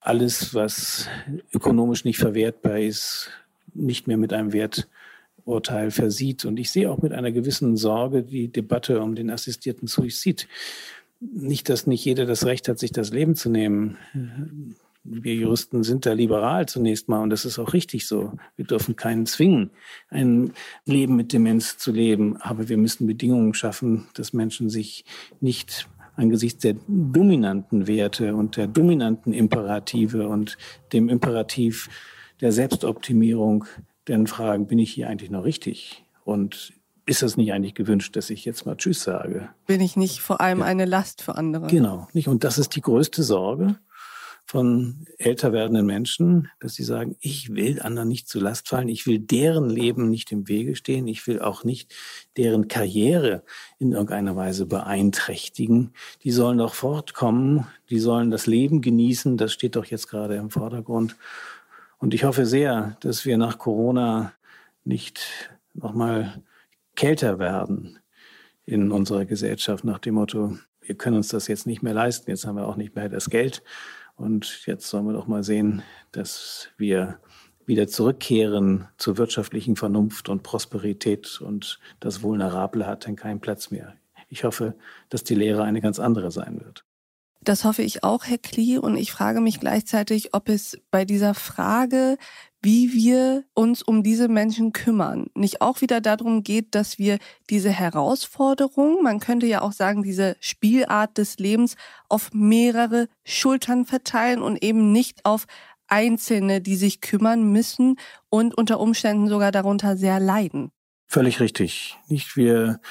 alles, 0.01 0.53
was 0.53 1.07
ökonomisch 1.53 2.03
nicht 2.03 2.17
verwertbar 2.17 2.79
ist, 2.79 3.29
nicht 3.73 4.07
mehr 4.07 4.17
mit 4.17 4.33
einem 4.33 4.51
Werturteil 4.53 5.91
versieht. 5.91 6.45
Und 6.45 6.57
ich 6.57 6.71
sehe 6.71 6.91
auch 6.91 7.01
mit 7.01 7.13
einer 7.13 7.31
gewissen 7.31 7.77
Sorge 7.77 8.23
die 8.23 8.49
Debatte 8.49 9.01
um 9.01 9.15
den 9.15 9.29
assistierten 9.29 9.87
Suizid. 9.87 10.47
Nicht, 11.19 11.69
dass 11.69 11.87
nicht 11.87 12.03
jeder 12.03 12.25
das 12.25 12.45
Recht 12.45 12.67
hat, 12.67 12.79
sich 12.79 12.91
das 12.91 13.11
Leben 13.11 13.35
zu 13.35 13.49
nehmen 13.49 13.97
wir 15.09 15.35
Juristen 15.35 15.83
sind 15.83 16.05
da 16.05 16.13
liberal 16.13 16.67
zunächst 16.67 17.07
mal 17.09 17.21
und 17.21 17.29
das 17.29 17.45
ist 17.45 17.59
auch 17.59 17.73
richtig 17.73 18.07
so. 18.07 18.33
Wir 18.55 18.65
dürfen 18.65 18.95
keinen 18.95 19.25
zwingen, 19.25 19.71
ein 20.09 20.53
Leben 20.85 21.15
mit 21.15 21.33
Demenz 21.33 21.77
zu 21.77 21.91
leben, 21.91 22.37
aber 22.37 22.69
wir 22.69 22.77
müssen 22.77 23.07
Bedingungen 23.07 23.53
schaffen, 23.53 24.07
dass 24.13 24.33
Menschen 24.33 24.69
sich 24.69 25.05
nicht 25.39 25.87
angesichts 26.15 26.61
der 26.61 26.75
dominanten 26.87 27.87
Werte 27.87 28.35
und 28.35 28.57
der 28.57 28.67
dominanten 28.67 29.33
Imperative 29.33 30.27
und 30.27 30.57
dem 30.91 31.09
Imperativ 31.09 31.89
der 32.41 32.51
Selbstoptimierung 32.51 33.65
denn 34.07 34.27
fragen, 34.27 34.67
bin 34.67 34.79
ich 34.79 34.91
hier 34.91 35.09
eigentlich 35.09 35.29
noch 35.29 35.43
richtig? 35.43 36.03
Und 36.23 36.73
ist 37.05 37.21
das 37.21 37.37
nicht 37.37 37.53
eigentlich 37.53 37.73
gewünscht, 37.73 38.15
dass 38.15 38.29
ich 38.29 38.45
jetzt 38.45 38.65
mal 38.65 38.75
Tschüss 38.75 39.03
sage? 39.03 39.49
Bin 39.65 39.79
ich 39.79 39.95
nicht 39.95 40.19
vor 40.19 40.41
allem 40.41 40.59
ja. 40.59 40.65
eine 40.65 40.85
Last 40.85 41.21
für 41.21 41.35
andere? 41.35 41.67
Genau, 41.67 42.07
nicht. 42.13 42.27
Und 42.27 42.43
das 42.43 42.57
ist 42.57 42.75
die 42.75 42.81
größte 42.81 43.23
Sorge 43.23 43.77
von 44.47 45.05
älter 45.17 45.51
werdenden 45.51 45.85
Menschen, 45.85 46.49
dass 46.61 46.73
sie 46.73 46.83
sagen, 46.83 47.17
ich 47.19 47.53
will 47.53 47.81
anderen 47.81 48.07
nicht 48.07 48.29
zu 48.29 48.39
Last 48.39 48.69
fallen, 48.69 48.87
ich 48.87 49.05
will 49.05 49.19
deren 49.19 49.69
Leben 49.69 50.09
nicht 50.09 50.31
im 50.31 50.47
Wege 50.47 50.77
stehen, 50.77 51.05
ich 51.07 51.27
will 51.27 51.41
auch 51.41 51.65
nicht 51.65 51.93
deren 52.37 52.69
Karriere 52.69 53.43
in 53.77 53.91
irgendeiner 53.91 54.37
Weise 54.37 54.65
beeinträchtigen. 54.65 55.91
Die 56.23 56.31
sollen 56.31 56.59
doch 56.59 56.75
fortkommen, 56.75 57.67
die 57.89 57.99
sollen 57.99 58.31
das 58.31 58.47
Leben 58.47 58.81
genießen, 58.81 59.35
das 59.35 59.51
steht 59.51 59.75
doch 59.75 59.85
jetzt 59.85 60.07
gerade 60.07 60.35
im 60.35 60.49
Vordergrund. 60.49 61.17
Und 61.97 62.13
ich 62.13 62.23
hoffe 62.23 62.45
sehr, 62.45 62.95
dass 63.01 63.25
wir 63.25 63.37
nach 63.37 63.57
Corona 63.57 64.31
nicht 64.85 65.19
nochmal 65.73 66.41
kälter 66.95 67.37
werden 67.37 67.99
in 68.65 68.93
unserer 68.93 69.25
Gesellschaft 69.25 69.83
nach 69.83 69.99
dem 69.99 70.15
Motto, 70.15 70.57
wir 70.79 70.95
können 70.95 71.17
uns 71.17 71.27
das 71.27 71.49
jetzt 71.49 71.67
nicht 71.67 71.83
mehr 71.83 71.93
leisten, 71.93 72.31
jetzt 72.31 72.47
haben 72.47 72.55
wir 72.55 72.65
auch 72.65 72.77
nicht 72.77 72.95
mehr 72.95 73.09
das 73.09 73.29
Geld 73.29 73.61
und 74.17 74.65
jetzt 74.65 74.89
sollen 74.89 75.05
wir 75.05 75.13
doch 75.13 75.27
mal 75.27 75.43
sehen, 75.43 75.83
dass 76.11 76.69
wir 76.77 77.19
wieder 77.65 77.87
zurückkehren 77.87 78.87
zur 78.97 79.17
wirtschaftlichen 79.17 79.75
Vernunft 79.75 80.29
und 80.29 80.43
Prosperität 80.43 81.39
und 81.41 81.79
das 81.99 82.23
Vulnerable 82.23 82.87
hat 82.87 83.05
dann 83.07 83.15
keinen 83.15 83.39
Platz 83.39 83.71
mehr. 83.71 83.95
Ich 84.29 84.43
hoffe, 84.43 84.75
dass 85.09 85.23
die 85.23 85.35
Lehre 85.35 85.63
eine 85.63 85.81
ganz 85.81 85.99
andere 85.99 86.31
sein 86.31 86.59
wird. 86.59 86.86
Das 87.47 87.63
hoffe 87.63 87.81
ich 87.81 88.03
auch, 88.03 88.25
Herr 88.25 88.39
Klee. 88.39 88.77
Und 88.77 88.97
ich 88.97 89.13
frage 89.13 89.39
mich 89.39 89.61
gleichzeitig, 89.61 90.33
ob 90.33 90.49
es 90.49 90.77
bei 90.91 91.05
dieser 91.05 91.33
Frage, 91.33 92.17
wie 92.61 92.91
wir 92.91 93.45
uns 93.53 93.81
um 93.81 94.03
diese 94.03 94.27
Menschen 94.27 94.73
kümmern, 94.73 95.27
nicht 95.33 95.61
auch 95.61 95.79
wieder 95.79 96.01
darum 96.01 96.43
geht, 96.43 96.75
dass 96.75 96.97
wir 96.97 97.19
diese 97.49 97.69
Herausforderung, 97.69 99.01
man 99.01 99.21
könnte 99.21 99.45
ja 99.45 99.61
auch 99.61 99.71
sagen, 99.71 100.03
diese 100.03 100.35
Spielart 100.41 101.17
des 101.17 101.37
Lebens 101.37 101.77
auf 102.09 102.31
mehrere 102.33 103.07
Schultern 103.23 103.85
verteilen 103.85 104.41
und 104.41 104.61
eben 104.61 104.91
nicht 104.91 105.23
auf 105.23 105.45
Einzelne, 105.87 106.59
die 106.59 106.75
sich 106.75 106.99
kümmern 106.99 107.49
müssen 107.49 107.95
und 108.27 108.57
unter 108.57 108.81
Umständen 108.81 109.29
sogar 109.29 109.53
darunter 109.53 109.95
sehr 109.95 110.19
leiden. 110.19 110.71
Völlig 111.05 111.39
richtig. 111.39 111.97
Nicht 112.09 112.35
wir 112.35 112.81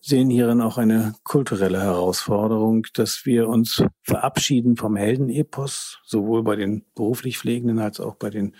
sehen 0.00 0.30
hierin 0.30 0.60
auch 0.60 0.78
eine 0.78 1.14
kulturelle 1.24 1.80
Herausforderung, 1.80 2.86
dass 2.94 3.26
wir 3.26 3.48
uns 3.48 3.82
verabschieden 4.02 4.76
vom 4.76 4.96
Heldenepos, 4.96 6.00
sowohl 6.04 6.42
bei 6.42 6.56
den 6.56 6.84
beruflich 6.94 7.38
Pflegenden 7.38 7.78
als 7.78 8.00
auch 8.00 8.14
bei 8.14 8.30
den 8.30 8.54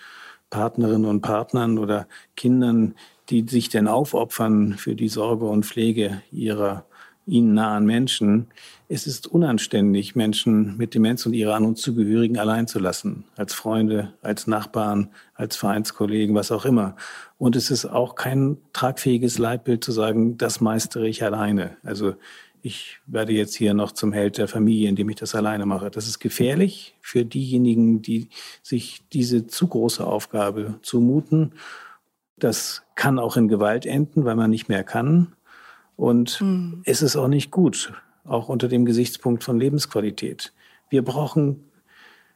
Partnerinnen 0.49 1.05
und 1.05 1.21
Partnern 1.21 1.77
oder 1.77 2.07
Kindern, 2.35 2.95
die 3.29 3.45
sich 3.47 3.69
denn 3.69 3.87
aufopfern 3.87 4.73
für 4.77 4.95
die 4.95 5.09
Sorge 5.09 5.45
und 5.45 5.65
Pflege 5.65 6.21
ihrer 6.31 6.85
ihnen 7.27 7.53
nahen 7.53 7.85
Menschen. 7.85 8.47
Es 8.89 9.05
ist 9.05 9.27
unanständig, 9.27 10.15
Menschen 10.15 10.77
mit 10.77 10.93
Demenz 10.93 11.25
und 11.25 11.33
ihre 11.33 11.53
An- 11.53 11.65
und 11.65 11.77
Zugehörigen 11.77 12.37
allein 12.37 12.67
zu 12.67 12.79
lassen. 12.79 13.25
Als 13.35 13.53
Freunde, 13.53 14.13
als 14.21 14.47
Nachbarn, 14.47 15.09
als 15.35 15.57
Vereinskollegen, 15.57 16.35
was 16.35 16.51
auch 16.51 16.65
immer. 16.65 16.95
Und 17.37 17.55
es 17.55 17.69
ist 17.69 17.85
auch 17.85 18.15
kein 18.15 18.57
tragfähiges 18.73 19.37
Leitbild 19.37 19.83
zu 19.83 19.91
sagen, 19.91 20.37
das 20.37 20.61
meistere 20.61 21.07
ich 21.07 21.23
alleine. 21.23 21.77
Also 21.83 22.15
ich 22.61 22.99
werde 23.05 23.33
jetzt 23.33 23.55
hier 23.55 23.73
noch 23.73 23.91
zum 23.91 24.13
Held 24.13 24.37
der 24.37 24.47
Familie, 24.47 24.89
indem 24.89 25.09
ich 25.09 25.17
das 25.17 25.35
alleine 25.35 25.65
mache. 25.65 25.91
Das 25.91 26.07
ist 26.07 26.19
gefährlich 26.19 26.95
für 27.01 27.23
diejenigen, 27.23 28.01
die 28.01 28.29
sich 28.63 29.03
diese 29.13 29.47
zu 29.47 29.67
große 29.67 30.05
Aufgabe 30.05 30.75
zumuten. 30.81 31.53
Das 32.37 32.83
kann 32.95 33.19
auch 33.19 33.37
in 33.37 33.47
Gewalt 33.47 33.85
enden, 33.85 34.25
weil 34.25 34.35
man 34.35 34.49
nicht 34.49 34.69
mehr 34.69 34.83
kann. 34.83 35.36
Und 35.97 36.39
mhm. 36.39 36.81
es 36.85 37.01
ist 37.01 37.17
auch 37.17 37.27
nicht 37.27 37.51
gut, 37.51 37.91
auch 38.23 38.47
unter 38.47 38.69
dem 38.69 38.85
Gesichtspunkt 38.85 39.43
von 39.43 39.59
Lebensqualität. 39.59 40.53
Wir 40.89 41.03
brauchen 41.03 41.65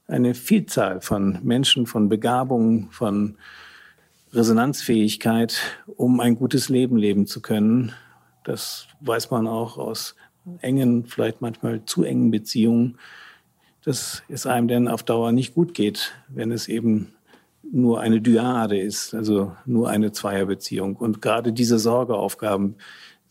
eine 0.07 0.33
Vielzahl 0.33 0.99
von 0.99 1.39
Menschen, 1.43 1.87
von 1.87 2.09
Begabungen, 2.09 2.89
von 2.91 3.37
Resonanzfähigkeit, 4.33 5.61
um 5.95 6.19
ein 6.19 6.35
gutes 6.35 6.67
Leben 6.67 6.97
leben 6.97 7.27
zu 7.27 7.41
können. 7.41 7.93
Das 8.43 8.87
weiß 8.99 9.31
man 9.31 9.47
auch 9.47 9.77
aus 9.77 10.15
engen, 10.59 11.05
vielleicht 11.05 11.41
manchmal 11.41 11.85
zu 11.85 12.03
engen 12.03 12.31
Beziehungen, 12.31 12.97
dass 13.83 14.23
es 14.27 14.45
einem 14.45 14.67
denn 14.67 14.87
auf 14.87 15.03
Dauer 15.03 15.31
nicht 15.31 15.53
gut 15.53 15.73
geht, 15.73 16.13
wenn 16.27 16.51
es 16.51 16.67
eben 16.67 17.13
nur 17.71 18.01
eine 18.01 18.21
Dyade 18.21 18.79
ist, 18.79 19.13
also 19.13 19.55
nur 19.65 19.89
eine 19.89 20.11
Zweierbeziehung. 20.11 20.95
Und 20.95 21.21
gerade 21.21 21.53
diese 21.53 21.79
Sorgeaufgaben, 21.79 22.75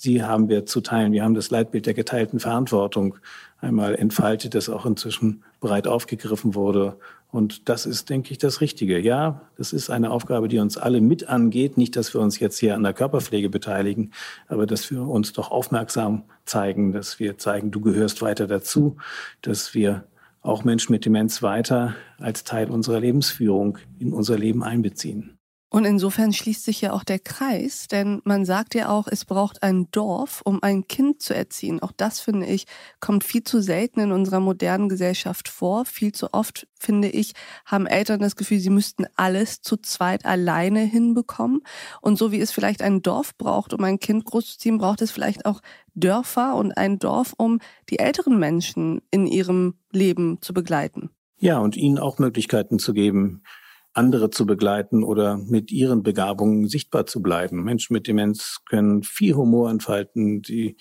sie 0.01 0.23
haben 0.23 0.49
wir 0.49 0.67
zu 0.67 0.81
teilen. 0.81 1.13
Wir 1.13 1.25
haben 1.25 1.35
das 1.35 1.51
Leitbild 1.51 1.87
der 1.87 1.95
geteilten 1.95 2.41
Verantwortung 2.41 3.17
einmal 3.61 3.95
entfaltet, 3.95 4.55
das 4.55 4.69
auch 4.69 4.87
inzwischen 4.87 5.45
breit 5.61 5.87
aufgegriffen 5.87 6.55
wurde 6.55 6.97
und 7.33 7.69
das 7.69 7.87
ist, 7.87 8.11
denke 8.11 8.33
ich, 8.33 8.39
das 8.39 8.61
Richtige. 8.61 8.99
Ja, 8.99 9.43
das 9.57 9.73
ist 9.73 9.89
eine 9.89 10.11
Aufgabe, 10.11 10.49
die 10.49 10.59
uns 10.59 10.77
alle 10.77 11.01
mit 11.01 11.29
angeht. 11.29 11.77
Nicht, 11.79 11.95
dass 11.95 12.13
wir 12.13 12.21
uns 12.21 12.41
jetzt 12.41 12.59
hier 12.59 12.75
an 12.75 12.83
der 12.83 12.93
Körperpflege 12.93 13.49
beteiligen, 13.49 14.13
aber 14.49 14.67
dass 14.67 14.91
wir 14.91 15.03
uns 15.03 15.33
doch 15.33 15.51
aufmerksam 15.51 16.25
zeigen, 16.45 16.93
dass 16.93 17.21
wir 17.21 17.39
zeigen, 17.39 17.71
du 17.71 17.81
gehörst 17.81 18.21
weiter 18.21 18.47
dazu, 18.47 18.97
dass 19.43 19.75
wir 19.75 20.05
auch 20.43 20.65
Menschen 20.65 20.93
mit 20.93 21.05
Demenz 21.05 21.43
weiter 21.43 21.95
als 22.19 22.45
Teil 22.45 22.71
unserer 22.71 22.99
Lebensführung 22.99 23.79
in 23.99 24.13
unser 24.13 24.39
Leben 24.39 24.65
einbeziehen. 24.65 25.40
Und 25.73 25.85
insofern 25.85 26.33
schließt 26.33 26.65
sich 26.65 26.81
ja 26.81 26.93
auch 26.93 27.05
der 27.05 27.21
Kreis, 27.21 27.87
denn 27.87 28.21
man 28.25 28.45
sagt 28.45 28.75
ja 28.75 28.89
auch, 28.89 29.07
es 29.07 29.25
braucht 29.25 29.63
ein 29.63 29.87
Dorf, 29.93 30.43
um 30.45 30.61
ein 30.65 30.89
Kind 30.89 31.23
zu 31.23 31.33
erziehen. 31.33 31.81
Auch 31.81 31.93
das, 31.97 32.19
finde 32.19 32.47
ich, 32.47 32.67
kommt 32.99 33.23
viel 33.23 33.45
zu 33.45 33.63
selten 33.63 34.01
in 34.01 34.11
unserer 34.11 34.41
modernen 34.41 34.89
Gesellschaft 34.89 35.49
vor. 35.49 35.85
Viel 35.85 36.11
zu 36.11 36.35
oft, 36.35 36.67
finde 36.77 37.09
ich, 37.09 37.35
haben 37.65 37.87
Eltern 37.87 38.19
das 38.19 38.35
Gefühl, 38.35 38.59
sie 38.59 38.69
müssten 38.69 39.07
alles 39.15 39.63
zu 39.63 39.77
zweit 39.77 40.27
alleine 40.27 40.81
hinbekommen. 40.81 41.61
Und 42.01 42.19
so 42.19 42.33
wie 42.33 42.41
es 42.41 42.51
vielleicht 42.51 42.83
ein 42.83 43.01
Dorf 43.01 43.39
braucht, 43.39 43.73
um 43.73 43.85
ein 43.85 44.01
Kind 44.01 44.25
großzuziehen, 44.25 44.79
braucht 44.79 45.03
es 45.03 45.13
vielleicht 45.13 45.47
auch 45.47 45.61
Dörfer 45.95 46.57
und 46.57 46.77
ein 46.77 46.99
Dorf, 46.99 47.33
um 47.37 47.61
die 47.91 48.01
älteren 48.01 48.41
Menschen 48.41 49.03
in 49.13 49.29
ihrem 49.29 49.75
Leben 49.93 50.39
zu 50.41 50.53
begleiten. 50.53 51.11
Ja, 51.39 51.59
und 51.59 51.77
ihnen 51.77 52.01
auch 52.01 52.19
Möglichkeiten 52.19 52.81
zu 52.81 52.93
geben, 52.93 53.45
andere 53.93 54.31
zu 54.31 54.47
begleiten 54.47 55.03
oder 55.03 55.37
mit 55.37 55.73
ihren 55.73 56.03
Begabungen 56.03 56.69
sichtbar 56.69 57.07
zu 57.07 57.23
bleiben. 57.23 57.65
Menschen 57.65 57.93
mit 57.95 58.07
Demenz 58.07 58.59
können 58.69 59.03
viel 59.03 59.35
Humor 59.35 59.71
entfalten, 59.71 60.43
die 60.43 60.77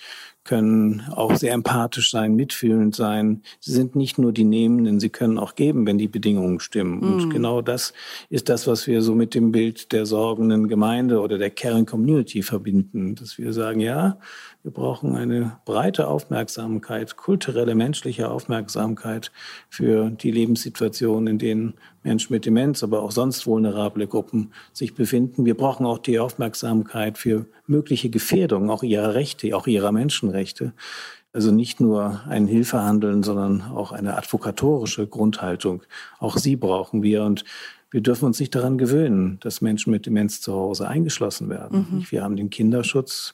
können 0.50 1.03
auch 1.12 1.36
sehr 1.36 1.53
empathisch 1.53 2.10
sein, 2.10 2.34
mitfühlend 2.34 2.96
sein. 2.96 3.44
Sie 3.60 3.72
sind 3.72 3.96
nicht 3.96 4.18
nur 4.18 4.34
die 4.34 4.46
Nehmenden, 4.46 5.00
sie 5.00 5.10
können 5.10 5.38
auch 5.38 5.53
geben, 5.53 5.86
wenn 5.86 6.00
die 6.00 6.08
Bedingungen 6.08 6.60
stimmen. 6.60 7.01
Und 7.01 7.25
mhm. 7.25 7.29
genau 7.29 7.62
das 7.62 7.94
ist 8.32 8.50
das, 8.50 8.65
was 8.65 8.88
wir 8.88 9.03
so 9.03 9.13
mit 9.13 9.36
dem 9.36 9.51
Bild 9.51 9.91
der 9.91 10.08
sorgenden 10.08 10.68
Gemeinde 10.68 11.22
oder 11.22 11.38
der 11.38 11.51
Caring 11.51 11.86
Community 11.86 12.41
verbinden, 12.41 13.13
dass 13.13 13.38
wir 13.38 13.53
sagen, 13.53 13.79
ja, 13.79 14.18
wir 14.63 14.72
brauchen 14.72 15.15
eine 15.15 15.58
breite 15.65 16.08
Aufmerksamkeit, 16.08 17.15
kulturelle, 17.15 17.75
menschliche 17.75 18.29
Aufmerksamkeit 18.29 19.32
für 19.70 20.10
die 20.10 20.32
Lebenssituation, 20.32 21.27
in 21.27 21.38
denen 21.38 21.75
Menschen 22.03 22.34
mit 22.34 22.46
Demenz, 22.46 22.84
aber 22.84 23.01
auch 23.01 23.12
sonst 23.12 23.46
vulnerable 23.46 24.08
Gruppen 24.08 24.51
sich 24.74 24.96
befinden. 24.96 25.46
Wir 25.46 25.56
brauchen 25.56 25.86
auch 25.86 26.00
die 26.00 26.20
Aufmerksamkeit 26.20 27.18
für 27.18 27.46
mögliche 27.68 28.10
Gefährdungen, 28.10 28.70
auch 28.70 28.84
ihrer 28.84 29.13
Rechte, 29.13 29.56
auch 29.56 29.68
ihrer 29.68 29.91
Menschenrechte. 29.91 30.38
Also 31.31 31.51
nicht 31.51 31.79
nur 31.79 32.22
ein 32.27 32.48
Hilfehandeln, 32.48 33.22
sondern 33.22 33.62
auch 33.62 33.91
eine 33.91 34.17
advokatorische 34.17 35.08
Grundhaltung. 35.08 35.84
Auch 36.17 36.38
sie 36.38 36.55
brauchen 36.55 37.03
wir 37.03 37.24
und 37.24 37.46
wir 37.91 38.01
dürfen 38.01 38.25
uns 38.25 38.39
nicht 38.39 38.53
daran 38.53 38.77
gewöhnen, 38.77 39.39
dass 39.41 39.62
Menschen 39.62 39.91
mit 39.91 40.05
Demenz 40.05 40.41
zu 40.41 40.53
Hause 40.53 40.88
eingeschlossen 40.88 41.50
werden. 41.50 41.88
Mhm. 41.89 42.05
Wir 42.10 42.24
haben 42.24 42.36
den 42.36 42.50
Kinderschutz, 42.50 43.34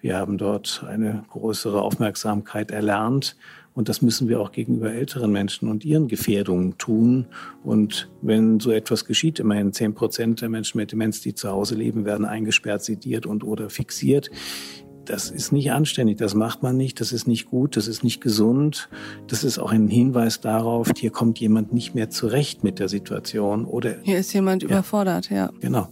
wir 0.00 0.16
haben 0.16 0.36
dort 0.36 0.84
eine 0.86 1.24
größere 1.30 1.80
Aufmerksamkeit 1.80 2.70
erlernt. 2.70 3.36
Und 3.72 3.88
das 3.88 4.02
müssen 4.02 4.28
wir 4.28 4.40
auch 4.40 4.52
gegenüber 4.52 4.92
älteren 4.92 5.32
Menschen 5.32 5.68
und 5.68 5.84
ihren 5.84 6.06
Gefährdungen 6.06 6.78
tun. 6.78 7.26
Und 7.64 8.08
wenn 8.22 8.60
so 8.60 8.70
etwas 8.70 9.04
geschieht, 9.04 9.40
immerhin 9.40 9.72
zehn 9.72 9.94
Prozent 9.94 10.42
der 10.42 10.48
Menschen 10.48 10.78
mit 10.78 10.92
Demenz, 10.92 11.22
die 11.22 11.34
zu 11.34 11.48
Hause 11.48 11.74
leben, 11.74 12.04
werden 12.04 12.24
eingesperrt, 12.24 12.84
sediert 12.84 13.26
und 13.26 13.42
oder 13.42 13.70
fixiert. 13.70 14.30
Das 15.04 15.30
ist 15.30 15.52
nicht 15.52 15.72
anständig, 15.72 16.18
das 16.18 16.34
macht 16.34 16.62
man 16.62 16.76
nicht, 16.76 17.00
das 17.00 17.12
ist 17.12 17.26
nicht 17.26 17.50
gut, 17.50 17.76
das 17.76 17.88
ist 17.88 18.04
nicht 18.04 18.20
gesund. 18.20 18.88
Das 19.26 19.44
ist 19.44 19.58
auch 19.58 19.72
ein 19.72 19.88
Hinweis 19.88 20.40
darauf, 20.40 20.90
hier 20.96 21.10
kommt 21.10 21.38
jemand 21.38 21.72
nicht 21.72 21.94
mehr 21.94 22.10
zurecht 22.10 22.64
mit 22.64 22.78
der 22.78 22.88
Situation 22.88 23.64
oder. 23.64 23.96
Hier 24.02 24.18
ist 24.18 24.32
jemand 24.32 24.62
ja. 24.62 24.68
überfordert, 24.68 25.30
ja. 25.30 25.50
Genau. 25.60 25.88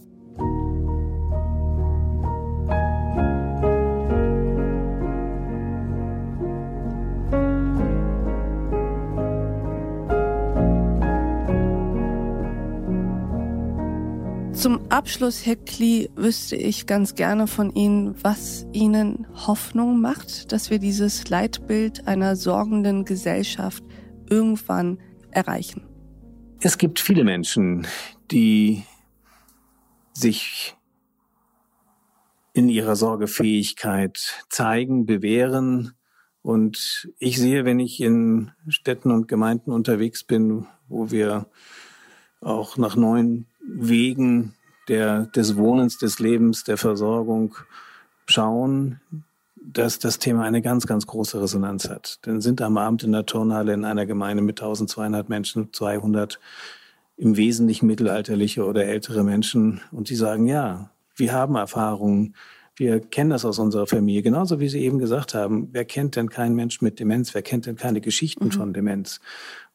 Abschluss, 14.93 15.43
Herr 15.47 15.55
Klee, 15.55 16.09
wüsste 16.15 16.55
ich 16.55 16.85
ganz 16.85 17.15
gerne 17.15 17.47
von 17.47 17.73
Ihnen, 17.73 18.13
was 18.23 18.67
Ihnen 18.73 19.25
Hoffnung 19.33 19.99
macht, 19.99 20.51
dass 20.51 20.69
wir 20.69 20.77
dieses 20.77 21.27
Leitbild 21.29 22.07
einer 22.07 22.35
sorgenden 22.35 23.03
Gesellschaft 23.03 23.83
irgendwann 24.29 24.99
erreichen. 25.31 25.81
Es 26.61 26.77
gibt 26.77 26.99
viele 26.99 27.23
Menschen, 27.23 27.87
die 28.29 28.83
sich 30.13 30.75
in 32.53 32.69
ihrer 32.69 32.95
Sorgefähigkeit 32.95 34.45
zeigen, 34.49 35.07
bewähren. 35.07 35.93
Und 36.43 37.09
ich 37.17 37.39
sehe, 37.39 37.65
wenn 37.65 37.79
ich 37.79 37.99
in 37.99 38.51
Städten 38.67 39.09
und 39.09 39.27
Gemeinden 39.27 39.71
unterwegs 39.71 40.23
bin, 40.23 40.67
wo 40.87 41.09
wir 41.09 41.47
auch 42.41 42.77
nach 42.77 42.95
neuen 42.95 43.47
Wegen 43.59 44.53
der, 44.87 45.27
des 45.27 45.55
Wohnens, 45.55 45.97
des 45.97 46.19
Lebens, 46.19 46.63
der 46.63 46.77
Versorgung 46.77 47.55
schauen, 48.25 48.99
dass 49.55 49.99
das 49.99 50.19
Thema 50.19 50.43
eine 50.43 50.61
ganz, 50.61 50.87
ganz 50.87 51.07
große 51.07 51.41
Resonanz 51.41 51.89
hat. 51.89 52.19
Denn 52.25 52.41
sind 52.41 52.61
am 52.61 52.77
Abend 52.77 53.03
in 53.03 53.13
der 53.13 53.25
Turnhalle 53.25 53.73
in 53.73 53.85
einer 53.85 54.05
Gemeinde 54.05 54.43
mit 54.43 54.59
1200 54.59 55.29
Menschen, 55.29 55.71
200 55.71 56.39
im 57.15 57.37
Wesentlichen 57.37 57.87
mittelalterliche 57.87 58.65
oder 58.65 58.85
ältere 58.85 59.23
Menschen 59.23 59.81
und 59.91 60.09
die 60.09 60.15
sagen, 60.15 60.47
ja, 60.47 60.89
wir 61.15 61.31
haben 61.31 61.55
Erfahrungen, 61.55 62.35
wir 62.75 62.99
kennen 62.99 63.29
das 63.29 63.45
aus 63.45 63.59
unserer 63.59 63.85
Familie, 63.85 64.23
genauso 64.23 64.59
wie 64.59 64.67
Sie 64.67 64.79
eben 64.79 64.97
gesagt 64.97 65.35
haben. 65.35 65.69
Wer 65.71 65.85
kennt 65.85 66.15
denn 66.15 66.29
keinen 66.29 66.55
Menschen 66.55 66.85
mit 66.85 66.99
Demenz? 66.99 67.35
Wer 67.35 67.43
kennt 67.43 67.67
denn 67.67 67.75
keine 67.75 68.01
Geschichten 68.01 68.45
mhm. 68.45 68.51
von 68.51 68.73
Demenz? 68.73 69.19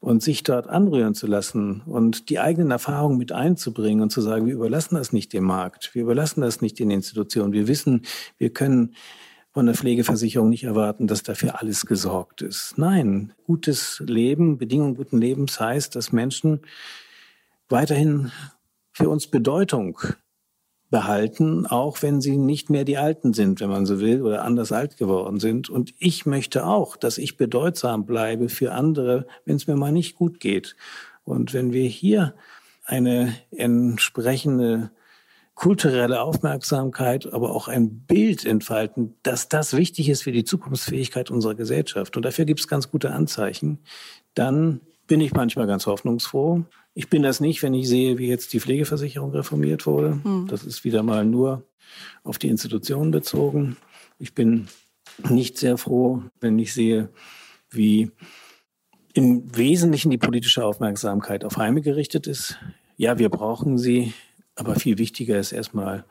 Und 0.01 0.21
sich 0.21 0.43
dort 0.43 0.67
anrühren 0.67 1.13
zu 1.13 1.25
lassen 1.25 1.81
und 1.85 2.29
die 2.29 2.39
eigenen 2.39 2.71
Erfahrungen 2.71 3.17
mit 3.17 3.31
einzubringen 3.31 4.01
und 4.01 4.11
zu 4.11 4.21
sagen, 4.21 4.45
wir 4.45 4.53
überlassen 4.53 4.95
das 4.95 5.13
nicht 5.13 5.31
dem 5.31 5.45
Markt, 5.45 5.93
wir 5.93 6.01
überlassen 6.01 6.41
das 6.41 6.61
nicht 6.61 6.79
den 6.79 6.91
Institutionen. 6.91 7.53
Wir 7.53 7.67
wissen, 7.67 8.03
wir 8.37 8.51
können 8.51 8.95
von 9.51 9.65
der 9.65 9.75
Pflegeversicherung 9.75 10.49
nicht 10.49 10.65
erwarten, 10.65 11.07
dass 11.07 11.23
dafür 11.23 11.59
alles 11.59 11.85
gesorgt 11.85 12.41
ist. 12.41 12.77
Nein, 12.77 13.33
gutes 13.45 14.01
Leben, 14.05 14.57
Bedingungen 14.57 14.95
guten 14.95 15.19
Lebens 15.19 15.59
heißt, 15.59 15.95
dass 15.95 16.11
Menschen 16.11 16.61
weiterhin 17.67 18.31
für 18.91 19.09
uns 19.09 19.27
Bedeutung 19.27 19.99
behalten, 20.89 21.67
auch 21.67 22.01
wenn 22.01 22.19
sie 22.21 22.37
nicht 22.37 22.69
mehr 22.69 22.83
die 22.83 22.97
Alten 22.97 23.33
sind, 23.33 23.59
wenn 23.61 23.69
man 23.69 23.85
so 23.85 23.99
will, 23.99 24.21
oder 24.23 24.43
anders 24.43 24.71
alt 24.71 24.97
geworden 24.97 25.39
sind. 25.39 25.69
Und 25.69 25.93
ich 25.99 26.25
möchte 26.25 26.65
auch, 26.65 26.97
dass 26.97 27.17
ich 27.17 27.37
bedeutsam 27.37 28.05
bleibe 28.05 28.49
für 28.49 28.71
andere, 28.71 29.27
wenn 29.45 29.55
es 29.55 29.67
mir 29.67 29.75
mal 29.75 29.91
nicht 29.91 30.15
gut 30.15 30.39
geht. 30.39 30.75
Und 31.23 31.53
wenn 31.53 31.73
wir 31.73 31.87
hier 31.87 32.33
eine 32.85 33.35
entsprechende 33.51 34.91
kulturelle 35.53 36.21
Aufmerksamkeit, 36.21 37.31
aber 37.33 37.53
auch 37.53 37.67
ein 37.67 37.99
Bild 37.99 38.45
entfalten, 38.45 39.15
dass 39.23 39.49
das 39.49 39.75
wichtig 39.75 40.07
ist 40.07 40.23
für 40.23 40.31
die 40.31 40.45
Zukunftsfähigkeit 40.45 41.29
unserer 41.29 41.53
Gesellschaft. 41.53 42.15
Und 42.15 42.23
dafür 42.23 42.45
gibt 42.45 42.61
es 42.61 42.67
ganz 42.67 42.89
gute 42.89 43.11
Anzeichen. 43.11 43.79
Dann 44.35 44.79
bin 45.05 45.19
ich 45.19 45.33
manchmal 45.33 45.67
ganz 45.67 45.85
hoffnungsfroh. 45.85 46.63
Ich 46.93 47.09
bin 47.09 47.23
das 47.23 47.39
nicht, 47.39 47.63
wenn 47.63 47.73
ich 47.73 47.87
sehe, 47.87 48.17
wie 48.17 48.27
jetzt 48.27 48.53
die 48.53 48.59
Pflegeversicherung 48.59 49.31
reformiert 49.31 49.85
wurde. 49.85 50.19
Hm. 50.23 50.47
Das 50.47 50.63
ist 50.63 50.83
wieder 50.83 51.03
mal 51.03 51.25
nur 51.25 51.63
auf 52.23 52.37
die 52.37 52.49
Institutionen 52.49 53.11
bezogen. 53.11 53.77
Ich 54.17 54.33
bin 54.33 54.67
nicht 55.29 55.57
sehr 55.57 55.77
froh, 55.77 56.23
wenn 56.39 56.59
ich 56.59 56.73
sehe, 56.73 57.09
wie 57.69 58.11
im 59.13 59.55
Wesentlichen 59.55 60.11
die 60.11 60.17
politische 60.17 60.63
Aufmerksamkeit 60.63 61.43
auf 61.43 61.57
Heime 61.57 61.81
gerichtet 61.81 62.27
ist. 62.27 62.57
Ja, 62.97 63.17
wir 63.17 63.29
brauchen 63.29 63.77
sie, 63.77 64.13
aber 64.55 64.75
viel 64.75 64.97
wichtiger 64.97 65.39
ist 65.39 65.51
erstmal, 65.51 66.05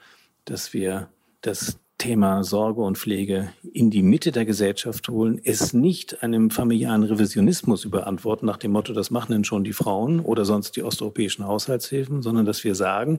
dass 0.45 0.73
wir 0.73 1.09
das 1.41 1.79
Thema 1.99 2.45
Sorge 2.45 2.81
und 2.81 2.97
Pflege 2.97 3.53
in 3.73 3.91
die 3.91 4.03
Mitte 4.03 4.31
der 4.31 4.45
Gesellschaft 4.45 5.09
holen, 5.09 5.41
es 5.43 5.73
nicht 5.73 6.23
einem 6.23 6.51
familiären 6.51 7.03
Revisionismus 7.03 7.85
überantworten 7.85 8.47
nach 8.47 8.57
dem 8.57 8.71
Motto, 8.71 8.93
das 8.93 9.11
machen 9.11 9.33
denn 9.33 9.43
schon 9.43 9.65
die 9.65 9.73
Frauen 9.73 10.21
oder 10.21 10.45
sonst 10.45 10.77
die 10.77 10.85
osteuropäischen 10.85 11.45
Haushaltshilfen, 11.45 12.23
sondern 12.23 12.47
dass 12.47 12.63
wir 12.63 12.77
sagen, 12.77 13.19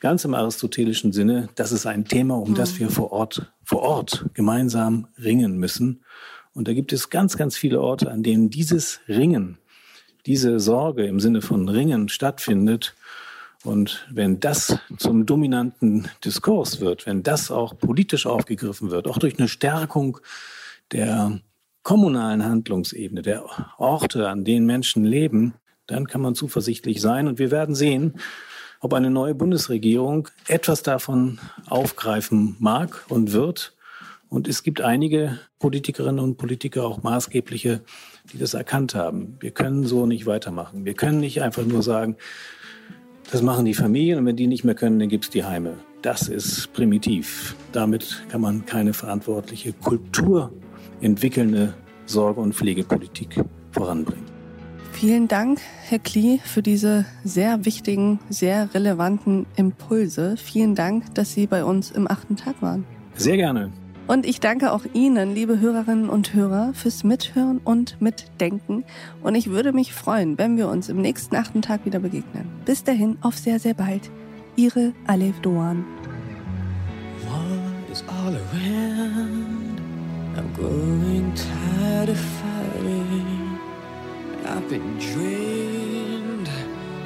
ganz 0.00 0.24
im 0.24 0.34
aristotelischen 0.34 1.12
Sinne, 1.12 1.48
das 1.54 1.70
ist 1.70 1.86
ein 1.86 2.06
Thema, 2.06 2.36
um 2.36 2.56
das 2.56 2.80
wir 2.80 2.90
vor 2.90 3.12
Ort, 3.12 3.52
vor 3.62 3.82
Ort 3.82 4.26
gemeinsam 4.34 5.06
ringen 5.22 5.56
müssen. 5.56 6.02
Und 6.54 6.66
da 6.66 6.72
gibt 6.72 6.92
es 6.92 7.10
ganz, 7.10 7.36
ganz 7.36 7.56
viele 7.56 7.80
Orte, 7.80 8.10
an 8.10 8.24
denen 8.24 8.50
dieses 8.50 8.98
Ringen, 9.06 9.58
diese 10.26 10.58
Sorge 10.58 11.06
im 11.06 11.20
Sinne 11.20 11.40
von 11.40 11.68
Ringen 11.68 12.08
stattfindet 12.08 12.96
und 13.64 14.06
wenn 14.10 14.38
das 14.40 14.78
zum 14.98 15.26
dominanten 15.26 16.08
Diskurs 16.24 16.80
wird, 16.80 17.06
wenn 17.06 17.22
das 17.22 17.50
auch 17.50 17.76
politisch 17.76 18.26
aufgegriffen 18.26 18.90
wird, 18.90 19.08
auch 19.08 19.18
durch 19.18 19.38
eine 19.38 19.48
Stärkung 19.48 20.18
der 20.92 21.40
kommunalen 21.82 22.44
Handlungsebene, 22.44 23.22
der 23.22 23.44
Orte, 23.78 24.28
an 24.28 24.44
denen 24.44 24.66
Menschen 24.66 25.04
leben, 25.04 25.54
dann 25.86 26.06
kann 26.06 26.20
man 26.20 26.34
zuversichtlich 26.34 27.00
sein. 27.00 27.26
Und 27.26 27.38
wir 27.38 27.50
werden 27.50 27.74
sehen, 27.74 28.14
ob 28.80 28.94
eine 28.94 29.10
neue 29.10 29.34
Bundesregierung 29.34 30.28
etwas 30.46 30.82
davon 30.82 31.38
aufgreifen 31.66 32.56
mag 32.60 33.06
und 33.08 33.32
wird. 33.32 33.74
Und 34.28 34.46
es 34.46 34.62
gibt 34.62 34.82
einige 34.82 35.38
Politikerinnen 35.58 36.20
und 36.20 36.36
Politiker, 36.36 36.84
auch 36.84 37.02
maßgebliche, 37.02 37.80
die 38.32 38.38
das 38.38 38.54
erkannt 38.54 38.94
haben. 38.94 39.38
Wir 39.40 39.50
können 39.50 39.84
so 39.86 40.06
nicht 40.06 40.26
weitermachen. 40.26 40.84
Wir 40.84 40.94
können 40.94 41.20
nicht 41.20 41.42
einfach 41.42 41.64
nur 41.64 41.82
sagen, 41.82 42.16
das 43.30 43.42
machen 43.42 43.64
die 43.64 43.74
Familien 43.74 44.18
und 44.18 44.26
wenn 44.26 44.36
die 44.36 44.46
nicht 44.46 44.64
mehr 44.64 44.74
können, 44.74 44.98
dann 44.98 45.08
gibt 45.08 45.24
es 45.24 45.30
die 45.30 45.44
Heime. 45.44 45.74
Das 46.02 46.28
ist 46.28 46.72
primitiv. 46.72 47.56
Damit 47.72 48.22
kann 48.28 48.40
man 48.40 48.64
keine 48.64 48.92
verantwortliche 48.92 49.72
Kultur 49.72 50.52
entwickelnde 51.00 51.74
Sorge- 52.06 52.40
und 52.40 52.54
Pflegepolitik 52.54 53.42
voranbringen. 53.72 54.24
Vielen 54.92 55.28
Dank, 55.28 55.60
Herr 55.84 56.00
Klee, 56.00 56.38
für 56.42 56.62
diese 56.62 57.04
sehr 57.22 57.64
wichtigen, 57.64 58.18
sehr 58.30 58.74
relevanten 58.74 59.46
Impulse. 59.56 60.36
Vielen 60.36 60.74
Dank, 60.74 61.14
dass 61.14 61.32
Sie 61.32 61.46
bei 61.46 61.64
uns 61.64 61.90
im 61.92 62.10
achten 62.10 62.34
Tag 62.36 62.60
waren. 62.62 62.84
Sehr 63.14 63.36
gerne. 63.36 63.70
Und 64.08 64.24
ich 64.24 64.40
danke 64.40 64.72
auch 64.72 64.84
Ihnen, 64.94 65.34
liebe 65.34 65.60
Hörerinnen 65.60 66.08
und 66.08 66.32
Hörer, 66.32 66.72
fürs 66.72 67.04
Mithören 67.04 67.58
und 67.58 68.00
Mitdenken. 68.00 68.84
Und 69.22 69.34
ich 69.34 69.50
würde 69.50 69.74
mich 69.74 69.92
freuen, 69.92 70.38
wenn 70.38 70.56
wir 70.56 70.68
uns 70.68 70.88
im 70.88 70.96
nächsten 70.96 71.36
achten 71.36 71.60
Tag 71.60 71.84
wieder 71.84 71.98
begegnen. 71.98 72.50
Bis 72.64 72.82
dahin, 72.82 73.18
auf 73.20 73.36
sehr, 73.36 73.58
sehr 73.58 73.74
bald. 73.74 74.10
Ihre 74.56 74.94
Alef 75.06 75.38
Doan. 75.40 75.84
I'm 80.36 80.52
growing 80.54 81.34
tired 81.34 82.08
of 82.08 82.16
fighting. 82.16 83.58
I've 84.46 84.68
been 84.68 84.96
drained 84.98 86.48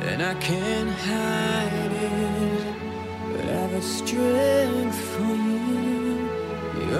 and 0.07 0.23
I 0.23 0.35
can't 0.35 0.91
hide 0.91 1.93
it. 1.93 2.67
But 3.33 3.47
I've 3.49 3.73
a 3.73 3.83
strength 3.83 4.95
for 4.95 5.23
you. 5.23 5.52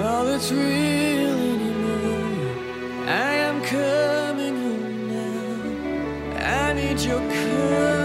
all 0.01 0.25
that's 0.25 0.51
real 0.51 1.37
anymore. 1.55 3.07
I 3.07 3.33
am 3.49 3.61
coming 3.63 4.55
home 4.63 5.07
now. 6.33 6.39
I 6.39 6.73
need 6.73 6.99
your 6.99 7.19
courage. 7.19 8.02